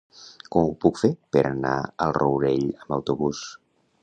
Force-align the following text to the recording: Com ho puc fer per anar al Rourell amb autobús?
Com 0.55 0.69
ho 0.69 0.71
puc 0.85 0.97
fer 1.01 1.11
per 1.37 1.43
anar 1.51 1.75
al 2.07 2.17
Rourell 2.19 2.67
amb 2.83 2.97
autobús? 2.99 3.45